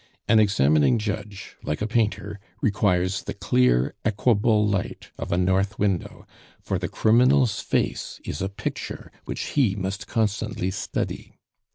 An 0.27 0.39
examining 0.39 0.97
judge, 0.97 1.57
like 1.61 1.79
a 1.79 1.85
painter, 1.85 2.39
requires 2.59 3.21
the 3.21 3.35
clear 3.35 3.93
equable 4.03 4.67
light 4.67 5.11
of 5.15 5.31
a 5.31 5.37
north 5.37 5.77
window, 5.77 6.25
for 6.59 6.79
the 6.79 6.89
criminal's 6.89 7.59
face 7.59 8.19
is 8.25 8.41
a 8.41 8.49
picture 8.49 9.11
which 9.25 9.49
he 9.53 9.75
must 9.75 10.07
constantly 10.07 10.71
study. 10.71 11.37